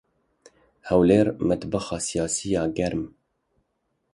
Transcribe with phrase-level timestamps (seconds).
[0.87, 3.01] Hewlêr, midbexa siyasî ya germ!